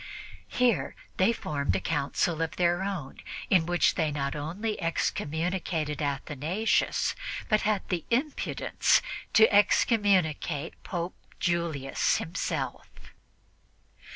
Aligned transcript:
Here 0.47 0.95
they 1.17 1.31
formed 1.31 1.75
a 1.75 1.79
council 1.79 2.41
of 2.41 2.55
their 2.55 2.81
own, 2.81 3.19
in 3.51 3.67
which 3.67 3.93
they 3.93 4.09
not 4.09 4.35
only 4.35 4.81
excommunicated 4.81 6.01
Athanasius, 6.01 7.13
but 7.49 7.61
had 7.61 7.87
the 7.89 8.03
impudence 8.09 9.03
to 9.33 9.47
"excommunicate" 9.53 10.73
Pope 10.81 11.13
Julius 11.39 12.17
himself. 12.17 12.89